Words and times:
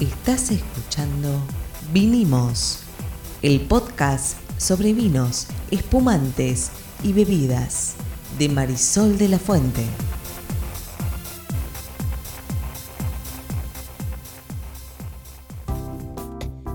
Estás 0.00 0.50
escuchando 0.50 1.40
Vinimos, 1.90 2.82
el 3.40 3.62
podcast 3.62 4.36
sobre 4.58 4.92
vinos, 4.92 5.46
espumantes 5.70 6.70
y 7.02 7.14
bebidas 7.14 7.94
de 8.38 8.50
Marisol 8.50 9.16
de 9.16 9.30
la 9.30 9.38
Fuente. 9.38 9.86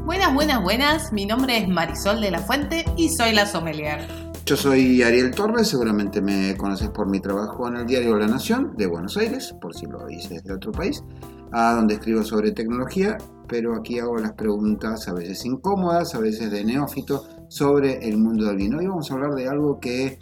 Buenas, 0.03 0.33
buenas, 0.33 0.63
buenas. 0.63 1.13
Mi 1.13 1.27
nombre 1.27 1.59
es 1.59 1.67
Marisol 1.67 2.21
de 2.21 2.31
la 2.31 2.39
Fuente 2.39 2.85
y 2.97 3.09
soy 3.09 3.33
la 3.33 3.45
sommelier. 3.45 4.30
Yo 4.43 4.57
soy 4.57 5.03
Ariel 5.03 5.31
Torres, 5.31 5.67
seguramente 5.67 6.19
me 6.19 6.57
conoces 6.57 6.89
por 6.89 7.07
mi 7.07 7.19
trabajo 7.19 7.67
en 7.67 7.75
el 7.77 7.85
diario 7.85 8.17
La 8.17 8.27
Nación 8.27 8.73
de 8.75 8.87
Buenos 8.87 9.15
Aires, 9.15 9.55
por 9.61 9.75
si 9.75 9.85
lo 9.85 10.09
hice 10.09 10.35
desde 10.35 10.53
otro 10.53 10.71
país, 10.71 11.03
a 11.51 11.73
donde 11.75 11.93
escribo 11.93 12.23
sobre 12.23 12.51
tecnología, 12.51 13.17
pero 13.47 13.75
aquí 13.75 13.99
hago 13.99 14.17
las 14.17 14.33
preguntas 14.33 15.07
a 15.07 15.13
veces 15.13 15.45
incómodas, 15.45 16.15
a 16.15 16.19
veces 16.19 16.51
de 16.51 16.65
neófito, 16.65 17.23
sobre 17.49 18.07
el 18.09 18.17
mundo 18.17 18.45
del 18.45 18.57
vino. 18.57 18.79
Hoy 18.79 18.87
vamos 18.87 19.09
a 19.11 19.13
hablar 19.13 19.35
de 19.35 19.47
algo 19.47 19.79
que 19.79 20.17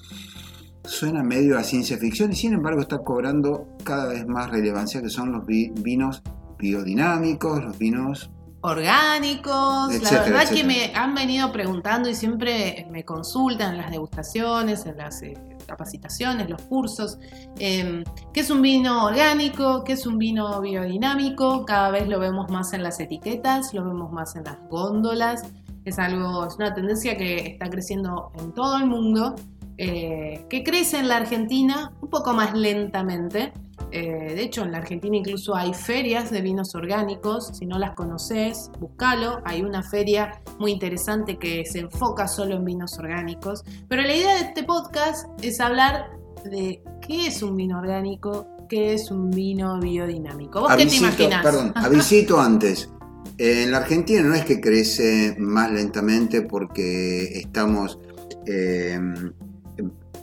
suena 0.83 1.23
medio 1.23 1.57
a 1.57 1.63
ciencia 1.63 1.97
ficción 1.97 2.31
y 2.33 2.35
sin 2.35 2.53
embargo 2.53 2.81
está 2.81 2.99
cobrando 2.99 3.67
cada 3.83 4.09
vez 4.09 4.27
más 4.27 4.49
relevancia, 4.51 5.01
que 5.01 5.09
son 5.09 5.31
los 5.31 5.45
vinos 5.45 6.21
biodinámicos, 6.59 7.63
los 7.63 7.77
vinos 7.77 8.29
orgánicos. 8.61 10.01
la 10.01 10.11
verdad 10.21 10.49
que 10.49 10.63
me 10.63 10.91
han 10.93 11.15
venido 11.15 11.51
preguntando 11.51 12.09
y 12.09 12.15
siempre 12.15 12.87
me 12.89 13.03
consultan 13.03 13.71
en 13.71 13.77
las 13.77 13.91
degustaciones, 13.91 14.85
en 14.85 14.97
las 14.97 15.21
eh, 15.21 15.33
capacitaciones, 15.65 16.49
los 16.49 16.61
cursos, 16.63 17.19
em, 17.57 18.03
qué 18.33 18.41
es 18.41 18.49
un 18.49 18.61
vino 18.61 19.05
orgánico, 19.05 19.83
qué 19.83 19.93
es 19.93 20.05
un 20.05 20.17
vino 20.17 20.59
biodinámico. 20.61 21.65
Cada 21.65 21.91
vez 21.91 22.07
lo 22.07 22.19
vemos 22.19 22.49
más 22.49 22.73
en 22.73 22.83
las 22.83 22.99
etiquetas, 22.99 23.73
lo 23.73 23.85
vemos 23.85 24.11
más 24.11 24.35
en 24.35 24.43
las 24.43 24.57
góndolas. 24.69 25.43
Es 25.85 25.97
algo, 25.97 26.45
es 26.45 26.55
una 26.55 26.73
tendencia 26.73 27.17
que 27.17 27.51
está 27.51 27.69
creciendo 27.69 28.31
en 28.39 28.53
todo 28.53 28.77
el 28.77 28.85
mundo, 28.85 29.35
eh, 29.77 30.45
que 30.49 30.63
crece 30.63 30.99
en 30.99 31.07
la 31.07 31.17
Argentina 31.17 31.93
un 32.01 32.09
poco 32.09 32.33
más 32.33 32.53
lentamente 32.53 33.53
eh, 33.91 34.33
de 34.35 34.41
hecho, 34.43 34.63
en 34.63 34.71
la 34.71 34.79
Argentina 34.79 35.17
incluso 35.17 35.55
hay 35.55 35.73
ferias 35.73 36.31
de 36.31 36.41
vinos 36.41 36.75
orgánicos. 36.75 37.51
Si 37.57 37.65
no 37.65 37.79
las 37.79 37.95
conoces, 37.95 38.69
búscalo. 38.79 39.41
Hay 39.45 39.61
una 39.61 39.83
feria 39.83 40.41
muy 40.59 40.71
interesante 40.71 41.37
que 41.37 41.65
se 41.65 41.79
enfoca 41.79 42.27
solo 42.27 42.55
en 42.55 42.65
vinos 42.65 42.97
orgánicos. 42.99 43.63
Pero 43.87 44.01
la 44.03 44.15
idea 44.15 44.35
de 44.35 44.41
este 44.41 44.63
podcast 44.63 45.27
es 45.41 45.59
hablar 45.59 46.11
de 46.45 46.81
qué 47.05 47.27
es 47.27 47.41
un 47.41 47.55
vino 47.55 47.79
orgánico, 47.79 48.47
qué 48.69 48.93
es 48.93 49.11
un 49.11 49.31
vino 49.31 49.79
biodinámico. 49.79 50.61
¿Vos 50.61 50.75
qué 50.75 50.85
te 50.85 50.95
imaginas? 50.95 51.43
Perdón, 51.43 51.73
avisito 51.75 52.39
antes. 52.39 52.89
En 53.37 53.71
la 53.71 53.77
Argentina 53.77 54.21
no 54.21 54.35
es 54.35 54.43
que 54.43 54.59
crece 54.59 55.35
más 55.39 55.71
lentamente 55.71 56.41
porque 56.41 57.39
estamos 57.39 57.97
eh, 58.45 58.99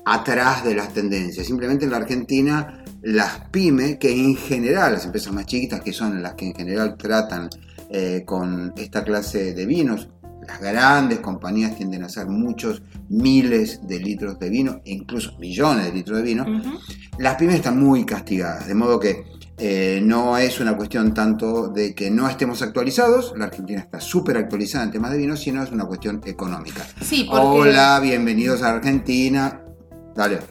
atrás 0.04 0.64
de 0.64 0.74
las 0.74 0.92
tendencias. 0.92 1.46
Simplemente 1.46 1.84
en 1.84 1.90
la 1.90 1.96
Argentina 1.98 2.84
las 3.06 3.38
pymes, 3.52 3.98
que 3.98 4.10
en 4.10 4.34
general, 4.34 4.94
las 4.94 5.04
empresas 5.04 5.32
más 5.32 5.46
chiquitas, 5.46 5.80
que 5.80 5.92
son 5.92 6.20
las 6.22 6.34
que 6.34 6.46
en 6.46 6.54
general 6.56 6.96
tratan 6.96 7.48
eh, 7.88 8.24
con 8.26 8.72
esta 8.76 9.04
clase 9.04 9.54
de 9.54 9.64
vinos, 9.64 10.08
las 10.44 10.60
grandes 10.60 11.20
compañías 11.20 11.76
tienden 11.76 12.02
a 12.02 12.06
hacer 12.06 12.26
muchos 12.26 12.82
miles 13.08 13.86
de 13.86 14.00
litros 14.00 14.40
de 14.40 14.50
vino, 14.50 14.80
incluso 14.86 15.38
millones 15.38 15.86
de 15.86 15.92
litros 15.92 16.18
de 16.18 16.24
vino, 16.24 16.44
las 17.18 17.36
pymes 17.36 17.54
están 17.54 17.78
muy 17.78 18.04
castigadas, 18.04 18.66
de 18.66 18.74
modo 18.74 18.98
que 18.98 19.22
eh, 19.56 20.00
no 20.02 20.36
es 20.36 20.58
una 20.58 20.76
cuestión 20.76 21.14
tanto 21.14 21.68
de 21.68 21.94
que 21.94 22.10
no 22.10 22.28
estemos 22.28 22.60
actualizados, 22.60 23.34
la 23.36 23.44
Argentina 23.44 23.78
está 23.78 24.00
súper 24.00 24.36
actualizada 24.36 24.84
en 24.84 24.90
temas 24.90 25.12
de 25.12 25.18
vino, 25.18 25.36
sino 25.36 25.62
es 25.62 25.70
una 25.70 25.84
cuestión 25.84 26.22
económica. 26.24 26.84
Sí, 27.00 27.28
Hola, 27.30 28.00
bienvenidos 28.02 28.62
a 28.62 28.70
Argentina, 28.70 29.60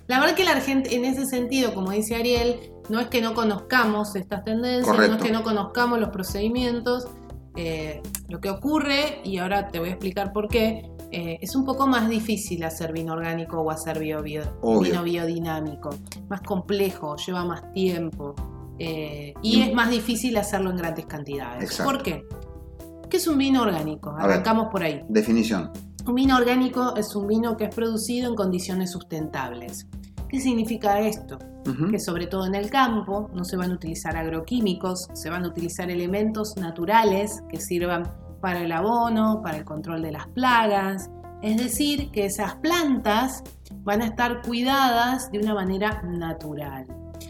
la 0.07 0.19
verdad 0.19 0.35
que 0.35 0.43
la 0.43 0.51
Argentina, 0.51 0.95
en 0.95 1.05
ese 1.05 1.25
sentido, 1.25 1.73
como 1.73 1.91
dice 1.91 2.15
Ariel, 2.15 2.71
no 2.89 2.99
es 2.99 3.07
que 3.07 3.21
no 3.21 3.33
conozcamos 3.33 4.15
estas 4.15 4.43
tendencias, 4.43 4.95
no 4.95 5.15
es 5.15 5.21
que 5.21 5.31
no 5.31 5.43
conozcamos 5.43 5.99
los 5.99 6.09
procedimientos. 6.09 7.07
Eh, 7.57 8.01
lo 8.27 8.41
que 8.41 8.49
ocurre, 8.49 9.21
y 9.23 9.37
ahora 9.37 9.69
te 9.69 9.79
voy 9.79 9.89
a 9.89 9.91
explicar 9.93 10.33
por 10.33 10.49
qué, 10.49 10.91
eh, 11.11 11.37
es 11.41 11.55
un 11.55 11.63
poco 11.63 11.87
más 11.87 12.09
difícil 12.09 12.63
hacer 12.63 12.91
vino 12.91 13.13
orgánico 13.13 13.61
o 13.61 13.71
hacer 13.71 13.99
vino 13.99 15.03
biodinámico. 15.03 15.89
Más 16.29 16.41
complejo, 16.41 17.15
lleva 17.15 17.45
más 17.45 17.71
tiempo. 17.71 18.35
Eh, 18.77 19.33
y 19.41 19.61
es 19.61 19.73
más 19.73 19.89
difícil 19.89 20.35
hacerlo 20.35 20.69
en 20.69 20.77
grandes 20.77 21.05
cantidades. 21.05 21.81
¿Por 21.81 22.03
qué? 22.03 22.25
¿Qué 23.09 23.17
es 23.17 23.27
un 23.27 23.37
vino 23.37 23.61
orgánico? 23.61 24.09
Arrancamos 24.09 24.67
por 24.69 24.83
ahí. 24.83 25.01
Definición. 25.07 25.71
Un 26.07 26.13
vino 26.13 26.37
orgánico 26.37 26.95
es 26.95 27.15
un 27.15 27.25
vino 27.25 27.57
que 27.57 27.63
es 27.65 27.73
producido 27.73 28.29
en 28.29 28.35
condiciones 28.35 28.91
sustentables. 28.91 29.87
¿Qué 30.29 30.39
significa 30.39 30.99
esto? 30.99 31.39
Que 31.89 31.99
sobre 31.99 32.27
todo 32.27 32.45
en 32.45 32.53
el 32.53 32.69
campo 32.69 33.31
no 33.33 33.43
se 33.43 33.57
van 33.57 33.71
a 33.71 33.73
utilizar 33.73 34.15
agroquímicos, 34.15 35.07
se 35.13 35.31
van 35.31 35.45
a 35.45 35.47
utilizar 35.47 35.89
elementos 35.89 36.55
naturales 36.57 37.41
que 37.49 37.59
sirvan 37.59 38.03
para 38.39 38.61
el 38.61 38.71
abono, 38.71 39.41
para 39.41 39.57
el 39.57 39.65
control 39.65 40.03
de 40.03 40.11
las 40.11 40.27
plagas. 40.27 41.09
Es 41.41 41.57
decir, 41.57 42.11
que 42.11 42.25
esas 42.25 42.53
plantas 42.57 43.43
van 43.83 44.03
a 44.03 44.05
estar 44.05 44.43
cuidadas 44.43 45.31
de 45.31 45.39
una 45.39 45.55
manera 45.55 46.03
natural. 46.03 46.85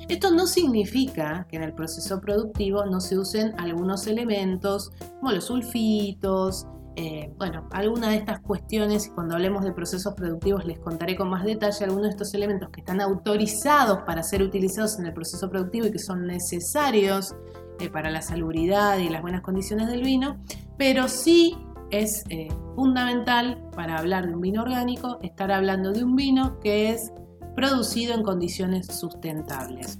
Esto 0.09 0.31
no 0.31 0.47
significa 0.47 1.47
que 1.49 1.55
en 1.55 1.63
el 1.63 1.73
proceso 1.73 2.19
productivo 2.19 2.85
no 2.85 2.99
se 2.99 3.17
usen 3.17 3.57
algunos 3.57 4.05
elementos 4.05 4.91
como 5.21 5.31
los 5.31 5.45
sulfitos, 5.45 6.67
eh, 6.97 7.29
bueno, 7.37 7.67
algunas 7.71 8.11
de 8.11 8.17
estas 8.17 8.39
cuestiones, 8.39 9.11
cuando 9.13 9.35
hablemos 9.35 9.65
de 9.65 9.73
procesos 9.73 10.13
productivos 10.13 10.63
les 10.65 10.79
contaré 10.79 11.17
con 11.17 11.29
más 11.29 11.43
detalle 11.43 11.83
algunos 11.83 12.03
de 12.03 12.11
estos 12.11 12.33
elementos 12.33 12.69
que 12.69 12.79
están 12.79 13.01
autorizados 13.01 13.99
para 14.05 14.23
ser 14.23 14.41
utilizados 14.41 14.97
en 14.97 15.07
el 15.07 15.13
proceso 15.13 15.49
productivo 15.49 15.87
y 15.87 15.91
que 15.91 15.99
son 15.99 16.25
necesarios 16.25 17.35
eh, 17.79 17.89
para 17.89 18.09
la 18.09 18.21
salubridad 18.21 18.97
y 18.99 19.09
las 19.09 19.21
buenas 19.21 19.41
condiciones 19.41 19.87
del 19.87 20.03
vino, 20.03 20.37
pero 20.77 21.09
sí 21.09 21.57
es 21.91 22.23
eh, 22.29 22.47
fundamental 22.75 23.61
para 23.75 23.97
hablar 23.97 24.27
de 24.27 24.35
un 24.35 24.41
vino 24.41 24.61
orgánico 24.61 25.19
estar 25.21 25.51
hablando 25.51 25.91
de 25.91 26.01
un 26.01 26.15
vino 26.15 26.59
que 26.61 26.91
es 26.91 27.11
producido 27.57 28.13
en 28.13 28.23
condiciones 28.23 28.87
sustentables. 28.87 29.99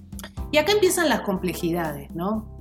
Y 0.51 0.57
acá 0.59 0.72
empiezan 0.72 1.09
las 1.09 1.22
complejidades, 1.22 2.16
¿no? 2.16 2.53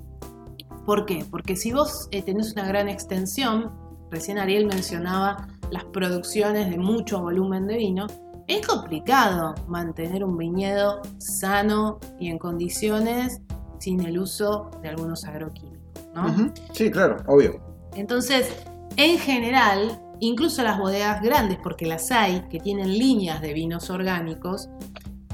¿Por 0.84 1.06
qué? 1.06 1.24
Porque 1.30 1.54
si 1.54 1.72
vos 1.72 2.08
tenés 2.10 2.52
una 2.52 2.66
gran 2.66 2.88
extensión, 2.88 3.83
recién 4.14 4.38
Ariel 4.38 4.66
mencionaba 4.66 5.48
las 5.70 5.84
producciones 5.86 6.70
de 6.70 6.78
mucho 6.78 7.20
volumen 7.20 7.66
de 7.66 7.76
vino, 7.76 8.06
es 8.46 8.64
complicado 8.64 9.56
mantener 9.66 10.22
un 10.22 10.38
viñedo 10.38 11.02
sano 11.18 11.98
y 12.20 12.28
en 12.28 12.38
condiciones 12.38 13.40
sin 13.80 14.00
el 14.06 14.18
uso 14.18 14.70
de 14.82 14.90
algunos 14.90 15.24
agroquímicos, 15.24 16.06
¿no? 16.14 16.52
Sí, 16.72 16.92
claro, 16.92 17.16
obvio. 17.26 17.60
Entonces, 17.96 18.54
en 18.96 19.18
general, 19.18 20.00
incluso 20.20 20.62
las 20.62 20.78
bodegas 20.78 21.20
grandes, 21.20 21.58
porque 21.60 21.86
las 21.86 22.12
hay, 22.12 22.42
que 22.48 22.60
tienen 22.60 22.96
líneas 22.96 23.40
de 23.40 23.52
vinos 23.52 23.90
orgánicos, 23.90 24.68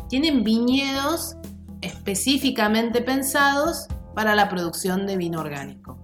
tienen 0.08 0.42
viñedos 0.42 1.36
específicamente 1.82 3.02
pensados 3.02 3.88
para 4.14 4.34
la 4.34 4.48
producción 4.48 5.06
de 5.06 5.18
vino 5.18 5.40
orgánico. 5.40 5.98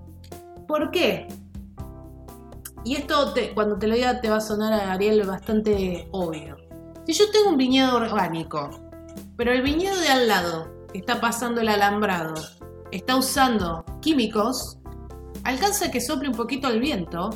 ¿Por 0.68 0.90
qué? 0.90 1.28
Y 2.86 2.94
esto, 2.94 3.34
cuando 3.54 3.76
te 3.76 3.88
lo 3.88 3.96
diga, 3.96 4.20
te 4.20 4.30
va 4.30 4.36
a 4.36 4.40
sonar 4.40 4.72
a 4.72 4.92
Ariel 4.92 5.26
bastante 5.26 6.06
obvio. 6.12 6.56
Si 7.04 7.14
yo 7.14 7.28
tengo 7.32 7.50
un 7.50 7.56
viñedo 7.56 7.96
orgánico, 7.96 8.70
pero 9.36 9.50
el 9.50 9.62
viñedo 9.62 9.98
de 9.98 10.06
al 10.06 10.28
lado, 10.28 10.86
que 10.92 11.00
está 11.00 11.20
pasando 11.20 11.60
el 11.60 11.68
alambrado, 11.68 12.34
está 12.92 13.16
usando 13.16 13.84
químicos, 14.00 14.78
alcanza 15.42 15.90
que 15.90 16.00
sople 16.00 16.28
un 16.28 16.36
poquito 16.36 16.68
el 16.68 16.78
viento 16.78 17.30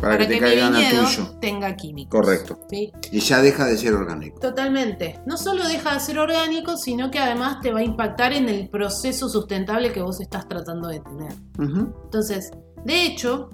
para, 0.00 0.26
que, 0.26 0.40
mi 0.40 0.50
viñedo 0.50 1.06
tenga 1.38 1.76
químicos. 1.76 2.22
Correcto. 2.22 2.58
Y 2.70 3.20
ya 3.20 3.42
deja 3.42 3.66
de 3.66 3.76
ser 3.76 3.92
orgánico. 3.92 4.40
Totalmente. 4.40 5.20
No 5.26 5.36
solo 5.36 5.68
deja 5.68 5.92
de 5.92 6.00
ser 6.00 6.18
orgánico, 6.18 6.78
sino 6.78 7.10
que 7.10 7.18
además 7.18 7.60
te 7.60 7.74
va 7.74 7.80
a 7.80 7.84
impactar 7.84 8.32
en 8.32 8.48
el 8.48 8.70
proceso 8.70 9.28
sustentable 9.28 9.92
que 9.92 10.00
vos 10.00 10.18
estás 10.22 10.48
tratando 10.48 10.88
de 10.88 11.00
tener. 11.00 11.34
Entonces, 11.58 12.52
de 12.86 13.04
hecho, 13.04 13.50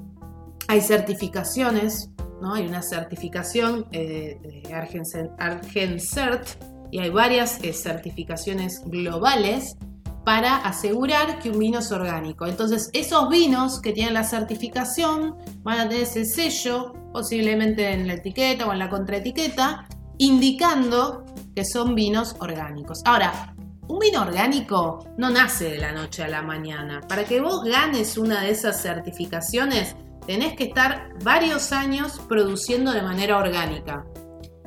hay 0.71 0.81
certificaciones, 0.81 2.11
¿no? 2.41 2.55
Hay 2.55 2.65
una 2.65 2.81
certificación 2.81 3.87
eh, 3.91 4.39
de 4.41 4.73
Argencert 4.73 6.47
y 6.93 7.01
hay 7.01 7.11
varias 7.11 7.59
eh, 7.65 7.73
certificaciones 7.73 8.81
globales 8.87 9.77
para 10.25 10.59
asegurar 10.59 11.41
que 11.41 11.51
un 11.51 11.59
vino 11.59 11.81
es 11.81 11.91
orgánico. 11.91 12.47
Entonces, 12.47 12.89
esos 12.93 13.29
vinos 13.31 13.81
que 13.81 13.93
tienen 13.93 14.15
la 14.15 14.23
certificación 14.23 15.35
van 15.65 15.81
a 15.81 15.89
tener 15.89 16.05
ese 16.05 16.25
sello, 16.25 16.93
posiblemente 17.13 17.91
en 17.91 18.07
la 18.07 18.15
etiqueta 18.15 18.69
o 18.69 18.73
en 18.73 18.79
la 18.79 18.89
contraetiqueta, 18.89 19.89
indicando 20.19 21.25
que 21.57 21.65
son 21.65 21.97
vinos 21.97 22.37
orgánicos. 22.39 23.01
Ahora, 23.07 23.57
un 23.89 23.99
vino 23.99 24.23
orgánico 24.23 25.05
no 25.19 25.31
nace 25.31 25.65
de 25.65 25.79
la 25.79 25.91
noche 25.91 26.23
a 26.23 26.29
la 26.29 26.43
mañana. 26.43 27.01
Para 27.09 27.25
que 27.25 27.41
vos 27.41 27.65
ganes 27.65 28.17
una 28.17 28.43
de 28.43 28.51
esas 28.51 28.81
certificaciones, 28.81 29.97
tenés 30.27 30.55
que 30.55 30.65
estar 30.65 31.15
varios 31.23 31.73
años 31.73 32.21
produciendo 32.29 32.93
de 32.93 33.03
manera 33.03 33.39
orgánica. 33.39 34.05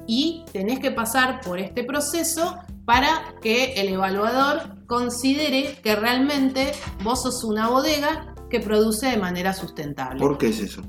Y 0.07 0.45
tenés 0.51 0.79
que 0.79 0.91
pasar 0.91 1.39
por 1.41 1.59
este 1.59 1.83
proceso 1.83 2.57
para 2.85 3.35
que 3.41 3.73
el 3.73 3.89
evaluador 3.89 4.85
considere 4.85 5.77
que 5.81 5.95
realmente 5.95 6.73
vos 7.03 7.23
sos 7.23 7.43
una 7.43 7.69
bodega 7.69 8.33
que 8.49 8.59
produce 8.59 9.07
de 9.07 9.17
manera 9.17 9.53
sustentable. 9.53 10.19
¿Por 10.19 10.37
qué 10.37 10.49
es 10.49 10.59
eso? 10.59 10.81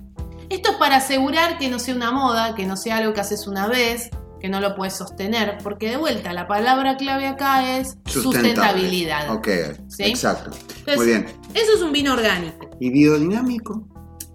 Esto 0.51 0.73
es 0.73 0.77
para 0.77 0.97
asegurar 0.97 1.59
que 1.59 1.69
no 1.69 1.79
sea 1.79 1.95
una 1.95 2.11
moda, 2.11 2.55
que 2.55 2.67
no 2.67 2.77
sea 2.77 2.99
algo 2.99 3.15
que 3.15 3.21
haces 3.21 3.47
una 3.47 3.67
vez, 3.67 4.11
que 4.41 4.49
no 4.51 4.61
lo 4.61 4.75
puedes 4.75 4.95
sostener, 4.95 5.57
porque 5.63 5.89
de 5.89 5.97
vuelta 5.97 6.35
la 6.35 6.47
palabra 6.47 6.97
clave 6.99 7.27
acá 7.27 7.79
es 7.79 7.97
sustentabilidad. 8.05 9.35
Ok, 9.35 9.49
exacto. 9.99 10.51
Muy 10.97 11.07
bien. 11.07 11.27
Eso 11.55 11.73
es 11.77 11.81
un 11.81 11.93
vino 11.93 12.13
orgánico. 12.13 12.69
¿Y 12.79 12.91
biodinámico? 12.91 13.89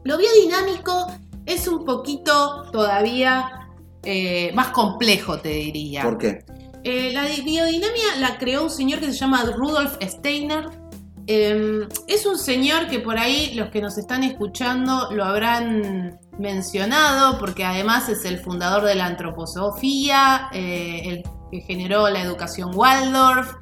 Lo 0.04 0.18
biodinámico 0.18 1.07
es 1.46 1.68
un 1.68 1.86
poquito 1.86 2.69
todavía 2.72 3.68
eh, 4.04 4.51
más 4.54 4.69
complejo, 4.69 5.40
te 5.40 5.50
diría. 5.50 6.04
¿Por 6.04 6.18
qué? 6.18 6.46
Eh, 6.84 7.12
la 7.12 7.24
biodinamia 7.24 8.16
la 8.19 8.38
creó 8.38 8.63
un 8.63 8.69
señor 8.69 9.00
que 9.00 9.07
se 9.07 9.13
llama 9.13 9.44
Rudolf 9.44 9.98
Steiner. 10.01 10.69
Em, 11.28 11.88
es 12.07 12.25
un 12.25 12.38
señor 12.38 12.88
que 12.88 13.00
por 13.00 13.18
ahí 13.18 13.54
los 13.54 13.69
que 13.69 13.81
nos 13.81 13.98
están 13.98 14.24
escuchando 14.24 15.10
lo 15.12 15.25
habrán 15.25 16.19
mencionado, 16.40 17.38
porque 17.38 17.66
además 17.66 18.10
es 18.10 18.25
el 18.25 18.40
fundador 18.40 18.84
de 18.84 18.95
la 18.95 19.06
antroposofía, 19.06 20.50
eh, 20.54 21.02
el 21.06 21.24
que 21.52 21.62
generó 21.62 22.10
la 22.10 22.22
educación 22.22 22.72
Waldorf, 22.74 23.54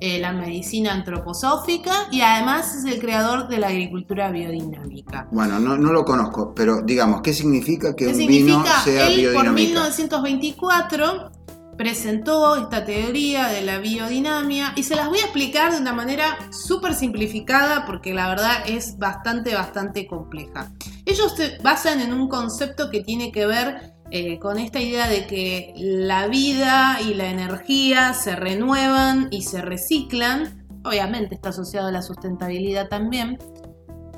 eh, 0.00 0.18
la 0.18 0.32
medicina 0.32 0.92
antroposófica 0.92 2.08
y 2.10 2.20
además 2.20 2.74
es 2.74 2.84
el 2.84 3.00
creador 3.00 3.48
de 3.48 3.58
la 3.58 3.68
agricultura 3.68 4.30
biodinámica. 4.30 5.26
Bueno, 5.30 5.58
no, 5.58 5.76
lo 5.76 6.04
conozco, 6.04 6.54
pero 6.54 6.82
digamos, 6.82 7.22
¿qué 7.22 7.32
significa 7.32 7.96
que 7.96 8.08
un 8.08 8.26
vino 8.26 8.64
sea 8.84 9.08
él, 9.08 9.32
Por 9.32 9.50
1924 9.50 11.30
presentó 11.76 12.56
esta 12.56 12.84
teoría 12.84 13.48
de 13.48 13.62
la 13.62 13.78
biodinamia 13.78 14.72
y 14.76 14.82
se 14.82 14.96
las 14.96 15.08
voy 15.08 15.18
a 15.18 15.22
explicar 15.22 15.72
de 15.72 15.78
una 15.78 15.92
manera 15.92 16.38
súper 16.50 16.94
simplificada 16.94 17.86
porque 17.86 18.14
la 18.14 18.28
verdad 18.28 18.64
es 18.66 18.98
bastante, 18.98 19.54
bastante 19.54 20.06
compleja. 20.06 20.72
Ellos 21.04 21.34
se 21.36 21.58
basan 21.62 22.00
en 22.00 22.12
un 22.12 22.28
concepto 22.28 22.90
que 22.90 23.02
tiene 23.02 23.30
que 23.30 23.46
ver 23.46 23.95
eh, 24.10 24.38
con 24.38 24.58
esta 24.58 24.80
idea 24.80 25.08
de 25.08 25.26
que 25.26 25.72
la 25.76 26.28
vida 26.28 26.98
y 27.00 27.14
la 27.14 27.28
energía 27.28 28.14
se 28.14 28.36
renuevan 28.36 29.28
y 29.30 29.42
se 29.42 29.62
reciclan. 29.62 30.66
Obviamente 30.84 31.34
está 31.34 31.48
asociado 31.48 31.88
a 31.88 31.92
la 31.92 32.02
sustentabilidad 32.02 32.88
también. 32.88 33.38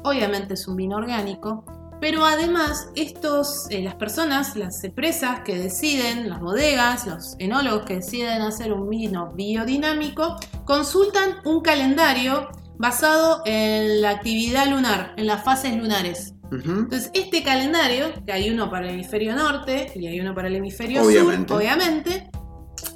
Obviamente 0.04 0.54
es 0.54 0.68
un 0.68 0.76
vino 0.76 0.96
orgánico. 0.96 1.64
Pero 2.00 2.24
además, 2.24 2.90
estos, 2.94 3.66
eh, 3.70 3.82
las 3.82 3.96
personas, 3.96 4.54
las 4.54 4.84
empresas 4.84 5.40
que 5.40 5.58
deciden, 5.58 6.30
las 6.30 6.38
bodegas, 6.38 7.06
los 7.06 7.34
enólogos 7.38 7.86
que 7.86 7.96
deciden 7.96 8.42
hacer 8.42 8.72
un 8.72 8.88
vino 8.88 9.32
biodinámico, 9.34 10.36
consultan 10.64 11.38
un 11.44 11.60
calendario 11.60 12.48
basado 12.76 13.42
en 13.46 14.00
la 14.00 14.10
actividad 14.10 14.68
lunar, 14.68 15.14
en 15.16 15.26
las 15.26 15.42
fases 15.42 15.76
lunares. 15.76 16.34
Entonces, 16.50 17.10
este 17.12 17.42
calendario, 17.42 18.06
que 18.24 18.32
hay 18.32 18.50
uno 18.50 18.70
para 18.70 18.88
el 18.88 18.94
hemisferio 18.94 19.34
norte 19.34 19.92
y 19.94 20.06
hay 20.06 20.20
uno 20.20 20.34
para 20.34 20.48
el 20.48 20.56
hemisferio 20.56 21.04
sur, 21.04 21.46
obviamente, 21.50 22.30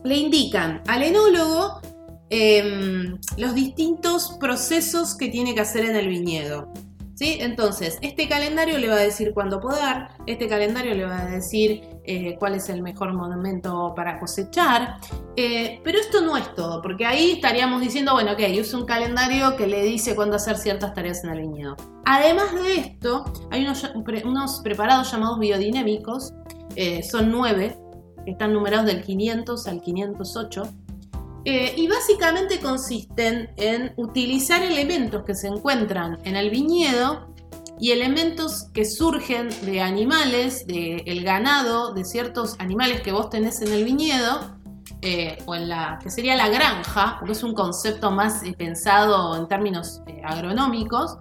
le 0.05 0.17
indican 0.17 0.83
al 0.87 1.03
enólogo 1.03 1.81
em, 2.31 3.19
los 3.37 3.55
distintos 3.55 4.37
procesos 4.41 5.17
que 5.17 5.29
tiene 5.29 5.55
que 5.55 5.61
hacer 5.61 5.85
en 5.85 5.97
el 5.97 6.09
viñedo. 6.09 6.73
Entonces, 7.23 7.99
este 8.01 8.29
calendario 8.29 8.79
le 8.79 8.89
va 8.89 8.95
a 8.95 8.99
decir 8.99 9.33
cuándo 9.33 9.61
podar, 9.61 10.09
este 10.27 10.49
calendario 10.49 10.95
le 10.95 11.05
va 11.05 11.21
a 11.21 11.27
decir 11.27 11.83
eh, 12.05 12.37
cuál 12.39 12.55
es 12.55 12.69
el 12.69 12.83
mejor 12.83 13.13
momento 13.13 13.93
para 13.95 14.19
cosechar, 14.19 14.99
eh, 15.37 15.81
pero 15.85 15.99
esto 15.99 16.21
no 16.21 16.37
es 16.37 16.53
todo, 16.55 16.83
porque 16.83 17.07
ahí 17.07 17.33
estaríamos 17.33 17.81
diciendo, 17.81 18.13
bueno, 18.15 18.33
ok, 18.33 18.41
uso 18.61 18.79
un 18.79 18.87
calendario 18.87 19.57
que 19.57 19.67
le 19.67 19.83
dice 19.83 20.17
cuándo 20.17 20.37
hacer 20.37 20.57
ciertas 20.57 20.95
tareas 20.95 21.23
en 21.23 21.31
el 21.31 21.41
viñedo. 21.41 21.77
Además 22.05 22.55
de 22.55 22.75
esto, 22.75 23.25
hay 23.51 23.67
unos, 24.25 24.61
preparados 24.65 25.13
llamados 25.13 25.39
biodinámicos, 25.39 26.35
eh, 26.75 27.03
son 27.03 27.31
nueve, 27.31 27.77
están 28.27 28.53
numerados 28.53 28.87
del 28.87 29.03
500 29.03 29.67
al 29.67 29.81
508, 29.81 30.63
eh, 31.45 31.75
y 31.77 31.89
básicamente 31.89 32.61
consisten 32.61 33.51
en 33.57 33.93
utilizar 33.97 34.63
elementos 34.63 35.25
que 35.25 35.35
se 35.35 35.49
encuentran 35.49 36.19
en 36.25 36.37
el 36.37 36.51
viñedo 36.51 37.35
y 37.81 37.91
elementos 37.91 38.69
que 38.73 38.85
surgen 38.85 39.49
de 39.63 39.81
animales, 39.81 40.65
del 40.67 41.25
ganado, 41.25 41.93
de 41.95 42.05
ciertos 42.05 42.55
animales 42.61 43.01
que 43.01 43.11
vos 43.11 43.29
tenés 43.29 43.61
en 43.61 43.73
el 43.73 43.85
viñedo, 43.85 44.57
eh, 45.01 45.39
o 45.47 45.57
en 45.57 45.69
la 45.69 45.99
que 46.01 46.11
sería 46.11 46.37
la 46.37 46.49
granja, 46.49 47.17
porque 47.19 47.33
es 47.33 47.43
un 47.43 47.55
concepto 47.55 48.13
más 48.13 48.45
eh, 48.45 48.55
pensado 48.57 49.37
en 49.37 49.49
términos 49.49 50.01
agronómicos, 50.25 51.19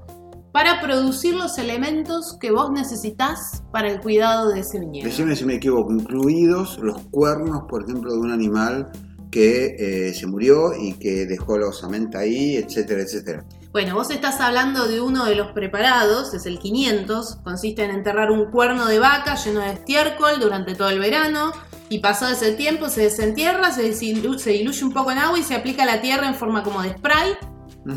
para 0.52 0.82
producir 0.82 1.34
los 1.34 1.58
elementos 1.58 2.38
que 2.40 2.52
vos 2.52 2.70
necesitas 2.72 3.64
para 3.72 3.90
el 3.90 4.02
cuidado 4.02 4.50
de 4.50 4.60
ese 4.60 4.80
viñedo. 4.80 5.06
Decime 5.06 5.36
si 5.36 5.46
me 5.46 5.56
equivoco, 5.56 5.92
incluidos 5.94 6.78
los 6.80 7.02
cuernos, 7.10 7.64
por 7.70 7.84
ejemplo, 7.84 8.12
de 8.12 8.20
un 8.20 8.32
animal 8.32 8.92
que 9.32 10.10
eh, 10.10 10.14
se 10.14 10.28
murió 10.28 10.74
y 10.80 10.94
que 10.94 11.26
dejó 11.26 11.58
la 11.58 11.68
osamenta 11.68 12.20
ahí, 12.20 12.58
etcétera, 12.58 13.02
etcétera. 13.02 13.46
Bueno, 13.72 13.96
vos 13.96 14.12
estás 14.12 14.42
hablando 14.42 14.88
de 14.88 15.00
uno 15.00 15.26
de 15.26 15.36
los 15.36 15.54
preparados, 15.54 16.34
es 16.34 16.46
el 16.46 16.60
500, 16.60 17.38
consiste 17.38 17.86
en 17.86 17.92
enterrar 17.92 18.30
un 18.30 18.52
cuerno 18.52 18.86
de 18.86 19.00
vaca 19.00 19.36
lleno 19.36 19.62
de 19.62 19.72
estiércol 19.72 20.42
durante 20.42 20.76
todo 20.76 20.90
el 20.90 21.00
verano 21.00 21.54
y 21.88 22.00
pasado 22.00 22.34
ese 22.34 22.52
tiempo 22.52 22.90
se 22.90 23.04
desentierra, 23.04 23.72
se, 23.72 23.84
diluye 23.84 24.84
un 24.84 24.94
poco 24.94 25.12
en 25.12 25.18
agua 25.18 25.40
y 25.40 25.44
se 25.44 25.56
aplica 25.56 25.84
a 25.84 25.86
la 25.86 26.02
tierra 26.02 26.28
en 26.28 26.36
forma 26.36 26.64
como 26.64 26.82
de 26.82 26.90
spray. 26.92 27.34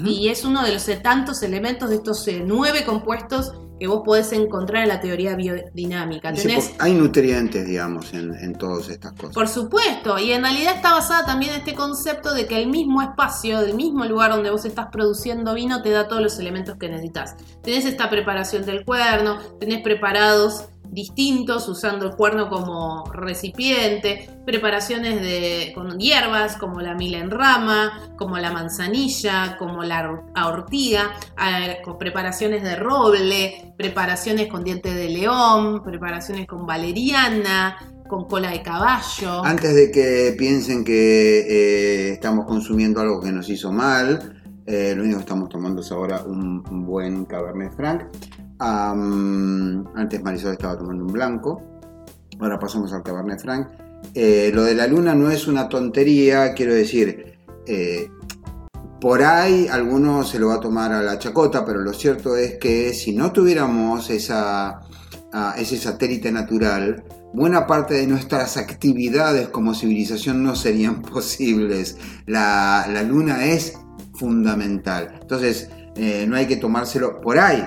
Y 0.06 0.28
es 0.28 0.44
uno 0.44 0.64
de 0.64 0.72
los 0.72 0.88
tantos 1.02 1.42
elementos 1.42 1.90
de 1.90 1.96
estos 1.96 2.26
eh, 2.26 2.42
nueve 2.44 2.84
compuestos 2.84 3.52
que 3.78 3.86
vos 3.86 4.02
podés 4.04 4.32
encontrar 4.32 4.82
en 4.82 4.88
la 4.88 5.00
teoría 5.00 5.34
biodinámica. 5.34 6.32
hay 6.78 6.92
nutrientes, 6.94 7.66
digamos, 7.66 8.12
en, 8.14 8.54
todas 8.54 8.88
estas 8.88 9.12
cosas. 9.12 9.34
Por 9.34 9.48
supuesto, 9.48 10.18
y 10.18 10.32
en 10.32 10.42
realidad 10.42 10.74
está 10.76 10.92
basada 10.92 11.26
también 11.26 11.52
en 11.52 11.58
este 11.58 11.74
concepto 11.74 12.34
de 12.34 12.46
que 12.46 12.62
el 12.62 12.68
mismo 12.68 13.02
espacio, 13.02 13.60
del 13.60 13.74
mismo 13.74 14.04
lugar 14.04 14.30
donde 14.30 14.50
vos 14.50 14.64
estás 14.64 14.86
produciendo 14.92 15.54
vino, 15.54 15.82
te 15.82 15.90
da 15.90 16.08
todos 16.08 16.22
los 16.22 16.38
elementos 16.38 16.76
que 16.76 16.88
necesitas. 16.88 17.36
Tenés 17.62 17.84
esta 17.84 18.08
preparación 18.10 18.64
del 18.64 18.84
cuerno, 18.84 19.38
tenés 19.58 19.82
preparados 19.82 20.68
distintos, 20.90 21.68
usando 21.68 22.06
el 22.06 22.16
cuerno 22.16 22.48
como 22.48 23.04
recipiente, 23.12 24.28
preparaciones 24.44 25.20
de, 25.20 25.72
con 25.74 25.98
hierbas 25.98 26.56
como 26.56 26.80
la 26.80 26.94
mila 26.94 27.18
en 27.18 27.30
rama, 27.30 28.10
como 28.16 28.38
la 28.38 28.52
manzanilla, 28.52 29.56
como 29.58 29.82
la 29.82 30.22
ortiga, 30.46 31.12
preparaciones 31.98 32.62
de 32.62 32.76
roble, 32.76 33.74
preparaciones 33.76 34.48
con 34.48 34.64
diente 34.64 34.94
de 34.94 35.08
león, 35.08 35.82
preparaciones 35.82 36.46
con 36.46 36.66
valeriana, 36.66 37.76
con 38.08 38.24
cola 38.26 38.50
de 38.50 38.62
caballo. 38.62 39.44
Antes 39.44 39.74
de 39.74 39.90
que 39.90 40.34
piensen 40.38 40.84
que 40.84 41.40
eh, 41.40 42.12
estamos 42.12 42.46
consumiendo 42.46 43.00
algo 43.00 43.20
que 43.20 43.32
nos 43.32 43.48
hizo 43.48 43.72
mal, 43.72 44.42
eh, 44.66 44.94
lo 44.96 45.02
único 45.02 45.18
que 45.18 45.24
estamos 45.24 45.48
tomando 45.48 45.80
es 45.80 45.90
ahora 45.90 46.22
un 46.24 46.62
buen 46.86 47.24
Cabernet 47.24 47.74
Franc 47.74 48.04
antes 48.58 50.22
Marisol 50.22 50.52
estaba 50.52 50.78
tomando 50.78 51.04
un 51.04 51.12
blanco, 51.12 51.62
ahora 52.40 52.58
pasamos 52.58 52.92
al 52.92 53.02
Cabernet 53.02 53.40
Franc. 53.40 53.68
Eh, 54.14 54.50
lo 54.54 54.64
de 54.64 54.74
la 54.74 54.86
luna 54.86 55.14
no 55.14 55.30
es 55.30 55.46
una 55.46 55.68
tontería, 55.68 56.54
quiero 56.54 56.74
decir, 56.74 57.38
eh, 57.66 58.10
por 59.00 59.22
ahí 59.22 59.66
alguno 59.68 60.24
se 60.24 60.38
lo 60.38 60.48
va 60.48 60.54
a 60.54 60.60
tomar 60.60 60.92
a 60.92 61.02
la 61.02 61.18
chacota, 61.18 61.64
pero 61.64 61.80
lo 61.80 61.92
cierto 61.92 62.36
es 62.36 62.56
que 62.58 62.94
si 62.94 63.12
no 63.12 63.32
tuviéramos 63.32 64.08
esa, 64.10 64.80
ese 65.56 65.76
satélite 65.76 66.32
natural, 66.32 67.04
buena 67.34 67.66
parte 67.66 67.94
de 67.94 68.06
nuestras 68.06 68.56
actividades 68.56 69.48
como 69.48 69.74
civilización 69.74 70.42
no 70.42 70.54
serían 70.54 71.02
posibles. 71.02 71.98
La, 72.26 72.86
luna 73.06 73.44
es 73.44 73.74
fundamental. 74.14 75.18
Entonces, 75.20 75.68
eh, 75.96 76.24
no 76.28 76.36
hay 76.36 76.46
que 76.46 76.56
tomárselo 76.56 77.20
por 77.20 77.38
ahí. 77.38 77.62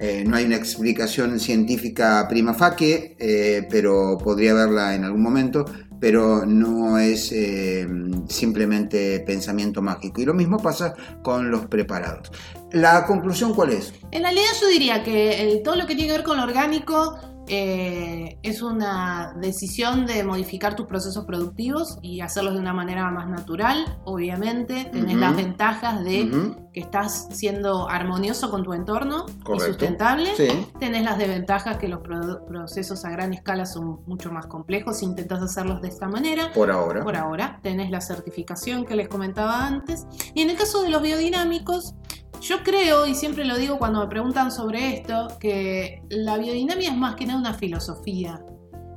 Eh, 0.00 0.24
no 0.26 0.36
hay 0.36 0.44
una 0.44 0.56
explicación 0.56 1.40
científica 1.40 2.26
prima 2.28 2.54
facie, 2.54 3.16
eh, 3.18 3.66
pero 3.68 4.16
podría 4.18 4.52
haberla 4.52 4.94
en 4.94 5.04
algún 5.04 5.22
momento, 5.22 5.64
pero 6.00 6.46
no 6.46 6.98
es 6.98 7.32
eh, 7.32 7.86
simplemente 8.28 9.20
pensamiento 9.20 9.82
mágico. 9.82 10.20
Y 10.20 10.24
lo 10.24 10.34
mismo 10.34 10.58
pasa 10.58 10.94
con 11.22 11.50
los 11.50 11.66
preparados. 11.66 12.30
¿La 12.72 13.06
conclusión 13.06 13.54
cuál 13.54 13.70
es? 13.70 13.92
En 14.12 14.22
realidad 14.22 14.50
yo 14.60 14.68
diría 14.68 15.02
que 15.02 15.60
todo 15.64 15.74
lo 15.74 15.86
que 15.86 15.94
tiene 15.94 16.10
que 16.10 16.18
ver 16.18 16.24
con 16.24 16.36
lo 16.36 16.44
orgánico 16.44 17.18
eh, 17.48 18.38
es 18.42 18.62
una 18.62 19.34
decisión 19.40 20.06
de 20.06 20.22
modificar 20.24 20.76
tus 20.76 20.86
procesos 20.86 21.24
productivos 21.24 21.98
y 22.02 22.20
hacerlos 22.20 22.54
de 22.54 22.60
una 22.60 22.72
manera 22.72 23.10
más 23.10 23.28
natural, 23.28 23.98
obviamente. 24.04 24.86
Tenés 24.92 25.16
las 25.16 25.36
ventajas 25.36 26.04
de 26.04 26.54
que 26.72 26.80
estás 26.80 27.28
siendo 27.30 27.88
armonioso 27.88 28.50
con 28.50 28.62
tu 28.64 28.72
entorno 28.72 29.26
y 29.54 29.60
sustentable. 29.60 30.30
Tenés 30.78 31.04
las 31.04 31.18
desventajas 31.18 31.78
que 31.78 31.88
los 31.88 32.00
procesos 32.00 33.04
a 33.04 33.10
gran 33.10 33.32
escala 33.32 33.66
son 33.66 34.00
mucho 34.06 34.30
más 34.30 34.46
complejos 34.46 34.98
si 34.98 35.06
intentas 35.06 35.42
hacerlos 35.42 35.80
de 35.80 35.88
esta 35.88 36.08
manera. 36.08 36.52
Por 36.52 36.70
ahora. 36.70 37.02
Por 37.02 37.16
ahora. 37.16 37.60
Tenés 37.62 37.90
la 37.90 38.00
certificación 38.00 38.84
que 38.84 38.96
les 38.96 39.08
comentaba 39.08 39.66
antes. 39.66 40.06
Y 40.34 40.42
en 40.42 40.50
el 40.50 40.56
caso 40.56 40.82
de 40.82 40.90
los 40.90 41.02
biodinámicos, 41.02 41.94
yo 42.40 42.62
creo, 42.62 43.06
y 43.06 43.14
siempre 43.14 43.44
lo 43.44 43.56
digo 43.56 43.78
cuando 43.78 44.00
me 44.00 44.06
preguntan 44.06 44.50
sobre 44.50 44.94
esto, 44.94 45.28
que 45.40 46.02
la 46.08 46.38
biodinamia 46.38 46.90
es 46.90 46.96
más 46.96 47.14
que 47.14 47.26
nada 47.26 47.38
una 47.38 47.54
filosofía. 47.54 48.42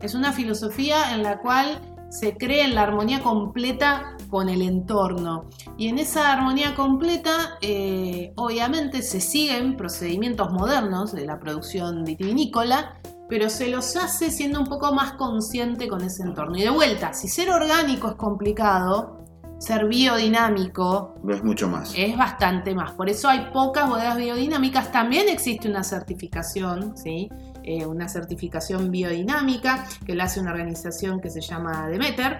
Es 0.02 0.16
una 0.16 0.32
filosofía 0.34 1.14
en 1.14 1.24
la 1.24 1.40
cual 1.40 1.80
se 2.10 2.36
cree 2.36 2.66
en 2.66 2.76
la 2.76 2.84
armonía 2.84 3.22
completa 3.22 4.18
con 4.30 4.50
el 4.50 4.62
entorno. 4.62 5.50
Y 5.78 5.88
en 5.88 5.98
esa 5.98 6.34
armonía 6.34 6.76
completa, 6.76 7.58
eh, 7.62 8.34
obviamente, 8.36 9.02
se 9.02 9.22
siguen 9.22 9.78
procedimientos 9.78 10.52
modernos 10.52 11.14
de 11.14 11.26
la 11.26 11.40
producción 11.40 12.04
vitivinícola, 12.04 13.00
pero 13.30 13.50
se 13.50 13.70
los 13.70 13.96
hace 13.96 14.30
siendo 14.30 14.60
un 14.60 14.68
poco 14.68 14.94
más 14.94 15.14
consciente 15.14 15.88
con 15.88 16.02
ese 16.02 16.24
entorno. 16.24 16.58
Y 16.58 16.64
de 16.64 16.70
vuelta, 16.70 17.14
si 17.14 17.30
ser 17.30 17.50
orgánico 17.50 18.10
es 18.10 18.16
complicado, 18.16 19.21
ser 19.62 19.86
biodinámico 19.86 21.13
es 21.30 21.44
mucho 21.44 21.70
más. 21.70 21.94
Es 21.96 22.18
bastante 22.18 22.74
más. 22.74 22.94
Por 22.94 23.10
eso 23.10 23.30
hay 23.30 23.51
pocas 23.53 23.88
bodegas 23.88 24.18
biodinámicas. 24.18 24.91
También 24.91 25.30
existe 25.30 25.70
una 25.70 25.84
certificación, 25.84 26.98
¿sí? 26.98 27.30
Eh, 27.62 27.86
una 27.86 28.10
certificación 28.10 28.89
biodinámica 28.89 29.86
que 30.03 30.15
la 30.15 30.24
hace 30.24 30.39
una 30.39 30.50
organización 30.51 31.22
que 31.22 31.30
se 31.30 31.41
llama 31.41 31.88
Demeter. 31.89 32.39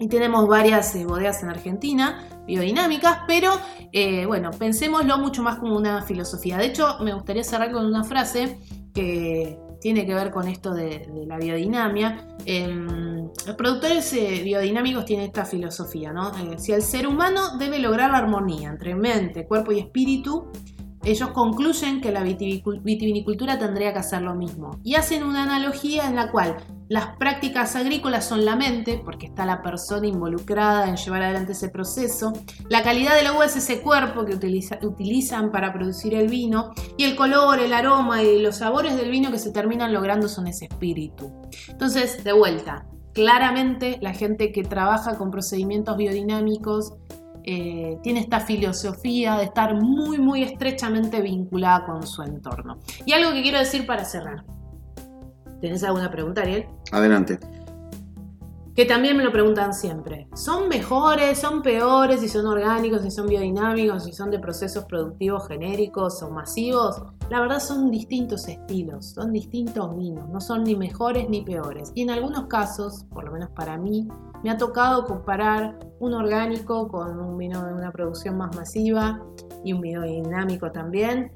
Y 0.00 0.08
tenemos 0.08 0.48
varias 0.48 0.92
eh, 0.96 1.06
bodegas 1.06 1.40
en 1.44 1.50
Argentina 1.50 2.26
biodinámicas, 2.46 3.18
pero 3.28 3.52
eh, 3.92 4.26
bueno, 4.26 4.50
pensémoslo 4.50 5.18
mucho 5.18 5.44
más 5.44 5.58
como 5.58 5.76
una 5.76 6.02
filosofía. 6.02 6.58
De 6.58 6.66
hecho, 6.66 6.96
me 7.00 7.14
gustaría 7.14 7.44
cerrar 7.44 7.70
con 7.70 7.86
una 7.86 8.02
frase 8.02 8.58
que 8.92 9.56
tiene 9.80 10.06
que 10.06 10.14
ver 10.14 10.30
con 10.30 10.46
esto 10.48 10.72
de, 10.74 11.08
la 11.26 11.38
biodinamia. 11.38 12.26
Em, 12.44 13.28
los 13.46 13.56
productores 13.56 14.12
eh, 14.12 14.42
biodinámicos 14.44 15.04
tienen 15.04 15.26
esta 15.26 15.44
filosofía, 15.44 16.12
¿no? 16.12 16.30
Eh, 16.30 16.58
si 16.58 16.72
el 16.72 16.82
ser 16.82 17.06
humano 17.06 17.56
debe 17.58 17.78
lograr 17.78 18.10
la 18.10 18.18
armonía 18.18 18.68
entre 18.68 18.94
mente, 18.94 19.46
cuerpo 19.46 19.72
y 19.72 19.78
espíritu, 19.78 20.50
ellos 21.02 21.30
concluyen 21.30 22.00
que 22.00 22.12
la 22.12 22.22
vitivinicultura 22.22 23.58
tendría 23.58 23.92
que 23.92 24.00
hacer 24.00 24.20
lo 24.20 24.34
mismo 24.34 24.78
y 24.84 24.96
hacen 24.96 25.24
una 25.24 25.44
analogía 25.44 26.06
en 26.06 26.16
la 26.16 26.30
cual 26.30 26.56
las 26.90 27.16
prácticas 27.18 27.76
agrícolas 27.76 28.26
son 28.26 28.44
la 28.44 28.56
mente, 28.56 29.00
porque 29.04 29.26
está 29.26 29.46
la 29.46 29.62
persona 29.62 30.08
involucrada 30.08 30.88
en 30.88 30.96
llevar 30.96 31.22
adelante 31.22 31.52
ese 31.52 31.68
proceso, 31.68 32.32
la 32.68 32.82
calidad 32.82 33.14
del 33.14 33.28
agua 33.28 33.46
es 33.46 33.54
ese 33.54 33.80
cuerpo 33.80 34.24
que 34.24 34.34
utilizan 34.34 35.52
para 35.52 35.72
producir 35.72 36.14
el 36.14 36.26
vino 36.26 36.72
y 36.98 37.04
el 37.04 37.14
color, 37.14 37.60
el 37.60 37.74
aroma 37.74 38.24
y 38.24 38.42
los 38.42 38.56
sabores 38.56 38.96
del 38.96 39.08
vino 39.08 39.30
que 39.30 39.38
se 39.38 39.52
terminan 39.52 39.92
logrando 39.92 40.28
son 40.28 40.48
ese 40.48 40.64
espíritu. 40.64 41.32
Entonces, 41.68 42.24
de 42.24 42.32
vuelta, 42.32 42.84
claramente 43.14 43.98
la 44.00 44.12
gente 44.12 44.50
que 44.50 44.64
trabaja 44.64 45.16
con 45.16 45.30
procedimientos 45.30 45.96
biodinámicos 45.96 46.94
eh, 47.44 47.98
tiene 48.02 48.18
esta 48.18 48.40
filosofía 48.40 49.36
de 49.36 49.44
estar 49.44 49.80
muy, 49.80 50.18
muy 50.18 50.42
estrechamente 50.42 51.22
vinculada 51.22 51.86
con 51.86 52.04
su 52.04 52.22
entorno. 52.22 52.80
Y 53.06 53.12
algo 53.12 53.32
que 53.32 53.42
quiero 53.42 53.60
decir 53.60 53.86
para 53.86 54.04
cerrar. 54.04 54.44
¿Tenés 55.60 55.84
alguna 55.84 56.10
pregunta, 56.10 56.42
Ariel? 56.42 56.66
Adelante. 56.92 57.38
Que 58.74 58.86
también 58.86 59.16
me 59.16 59.24
lo 59.24 59.32
preguntan 59.32 59.74
siempre. 59.74 60.28
¿Son 60.34 60.68
mejores, 60.68 61.38
son 61.38 61.60
peores, 61.60 62.20
si 62.20 62.28
son 62.28 62.46
orgánicos, 62.46 63.02
si 63.02 63.10
son 63.10 63.26
biodinámicos, 63.26 64.04
si 64.04 64.12
son 64.12 64.30
de 64.30 64.38
procesos 64.38 64.84
productivos 64.84 65.48
genéricos 65.48 66.22
o 66.22 66.30
masivos? 66.30 67.02
La 67.28 67.40
verdad 67.40 67.60
son 67.60 67.90
distintos 67.90 68.48
estilos, 68.48 69.06
son 69.06 69.32
distintos 69.32 69.94
vinos, 69.96 70.28
no 70.30 70.40
son 70.40 70.64
ni 70.64 70.76
mejores 70.76 71.28
ni 71.28 71.42
peores. 71.42 71.92
Y 71.94 72.02
en 72.02 72.10
algunos 72.10 72.46
casos, 72.46 73.04
por 73.12 73.24
lo 73.24 73.32
menos 73.32 73.50
para 73.50 73.76
mí, 73.76 74.08
me 74.42 74.50
ha 74.50 74.56
tocado 74.56 75.04
comparar 75.04 75.78
un 75.98 76.14
orgánico 76.14 76.88
con 76.88 77.20
un 77.20 77.36
vino 77.36 77.62
de 77.66 77.74
una 77.74 77.92
producción 77.92 78.38
más 78.38 78.56
masiva 78.56 79.20
y 79.64 79.72
un 79.72 79.80
vino 79.80 80.02
dinámico 80.02 80.70
también. 80.70 81.32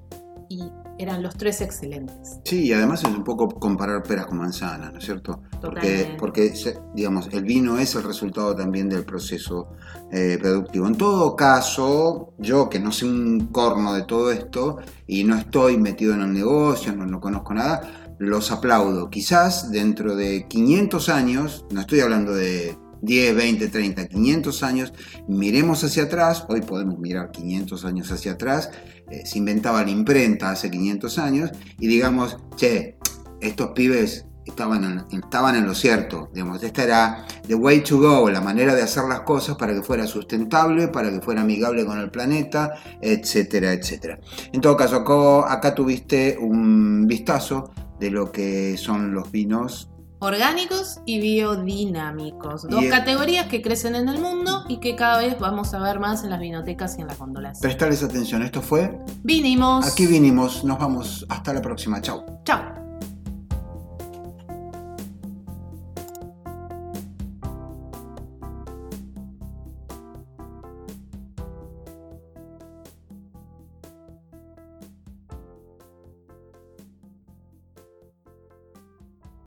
Y 0.48 0.70
eran 0.98 1.22
los 1.22 1.36
tres 1.36 1.60
excelentes. 1.60 2.40
Sí, 2.44 2.66
y 2.66 2.72
además 2.72 3.02
es 3.02 3.10
un 3.10 3.24
poco 3.24 3.48
comparar 3.48 4.02
peras 4.02 4.26
con 4.26 4.38
manzanas, 4.38 4.92
¿no 4.92 4.98
es 4.98 5.04
cierto? 5.04 5.42
Porque, 5.60 6.16
porque 6.18 6.52
digamos, 6.94 7.28
el 7.32 7.44
vino 7.44 7.78
es 7.78 7.94
el 7.94 8.04
resultado 8.04 8.54
también 8.54 8.88
del 8.88 9.04
proceso 9.04 9.68
eh, 10.12 10.38
productivo. 10.40 10.86
En 10.86 10.96
todo 10.96 11.34
caso, 11.34 12.34
yo 12.38 12.68
que 12.68 12.78
no 12.78 12.92
sé 12.92 13.06
un 13.06 13.48
corno 13.52 13.94
de 13.94 14.02
todo 14.02 14.30
esto 14.30 14.78
y 15.06 15.24
no 15.24 15.36
estoy 15.36 15.76
metido 15.78 16.14
en 16.14 16.22
el 16.22 16.32
negocio, 16.32 16.94
no, 16.94 17.06
no 17.06 17.20
conozco 17.20 17.54
nada, 17.54 18.04
los 18.18 18.50
aplaudo. 18.50 19.10
Quizás 19.10 19.70
dentro 19.70 20.14
de 20.14 20.46
500 20.48 21.08
años, 21.08 21.64
no 21.70 21.80
estoy 21.80 22.00
hablando 22.00 22.32
de 22.34 22.76
10, 23.04 23.36
20, 23.36 23.68
30, 23.68 24.08
500 24.08 24.62
años, 24.62 24.92
miremos 25.28 25.84
hacia 25.84 26.04
atrás, 26.04 26.46
hoy 26.48 26.62
podemos 26.62 26.98
mirar 26.98 27.30
500 27.30 27.84
años 27.84 28.10
hacia 28.10 28.32
atrás, 28.32 28.70
eh, 29.10 29.24
se 29.24 29.38
inventaba 29.38 29.82
la 29.82 29.90
imprenta 29.90 30.50
hace 30.50 30.70
500 30.70 31.18
años 31.18 31.50
y 31.78 31.86
digamos, 31.86 32.38
che, 32.56 32.96
estos 33.40 33.70
pibes 33.70 34.26
estaban 34.46 34.84
en, 34.84 35.18
estaban 35.18 35.56
en 35.56 35.66
lo 35.66 35.74
cierto, 35.74 36.30
digamos, 36.32 36.62
esta 36.62 36.82
era 36.82 37.26
the 37.46 37.54
way 37.54 37.80
to 37.80 37.98
go, 37.98 38.30
la 38.30 38.40
manera 38.40 38.74
de 38.74 38.82
hacer 38.82 39.04
las 39.04 39.20
cosas 39.20 39.56
para 39.56 39.74
que 39.74 39.82
fuera 39.82 40.06
sustentable, 40.06 40.88
para 40.88 41.10
que 41.10 41.20
fuera 41.20 41.42
amigable 41.42 41.84
con 41.84 41.98
el 41.98 42.10
planeta, 42.10 42.74
etcétera, 43.00 43.72
etcétera. 43.72 44.18
En 44.52 44.60
todo 44.60 44.76
caso, 44.76 44.96
acá, 44.96 45.52
acá 45.52 45.74
tuviste 45.74 46.36
un 46.38 47.06
vistazo 47.06 47.72
de 47.98 48.10
lo 48.10 48.30
que 48.30 48.76
son 48.76 49.14
los 49.14 49.30
vinos 49.30 49.93
orgánicos 50.24 51.00
y 51.06 51.20
biodinámicos. 51.20 52.68
Dos 52.68 52.84
categorías 52.86 53.46
que 53.46 53.62
crecen 53.62 53.94
en 53.94 54.08
el 54.08 54.20
mundo 54.20 54.64
y 54.68 54.78
que 54.78 54.96
cada 54.96 55.18
vez 55.18 55.38
vamos 55.38 55.74
a 55.74 55.78
ver 55.78 56.00
más 56.00 56.24
en 56.24 56.30
las 56.30 56.40
vinotecas 56.40 56.98
y 56.98 57.02
en 57.02 57.08
las 57.08 57.18
góndolas. 57.18 57.60
Prestarles 57.60 58.02
atención, 58.02 58.42
esto 58.42 58.60
fue... 58.62 58.98
Vinimos. 59.22 59.86
Aquí 59.86 60.06
vinimos, 60.06 60.64
nos 60.64 60.78
vamos. 60.78 61.26
Hasta 61.28 61.52
la 61.52 61.62
próxima, 61.62 62.00
chao. 62.00 62.24
Chao. 62.44 62.73